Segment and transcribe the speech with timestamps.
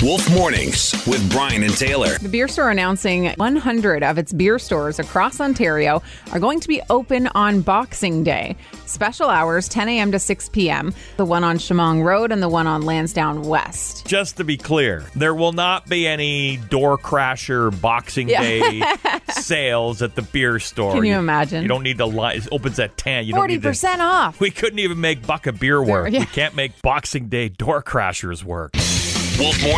[0.00, 2.18] Wolf Mornings with Brian and Taylor.
[2.18, 6.80] The beer store announcing 100 of its beer stores across Ontario are going to be
[6.88, 8.56] open on Boxing Day.
[8.86, 10.12] Special hours 10 a.m.
[10.12, 10.94] to 6 p.m.
[11.16, 14.06] The one on Chemong Road and the one on Lansdowne West.
[14.06, 18.40] Just to be clear, there will not be any door crasher Boxing Yeah.
[18.42, 18.82] Day
[19.30, 20.92] sales at the beer store.
[20.92, 21.62] Can you imagine?
[21.62, 22.34] You don't need to lie.
[22.34, 23.26] It opens at 10.
[23.26, 23.70] You don't need to.
[23.70, 24.38] 40% off.
[24.38, 26.12] We couldn't even make Buck a beer work.
[26.12, 26.20] Yeah.
[26.20, 28.74] We can't make Boxing Day door crashers work.
[29.38, 29.62] Wolf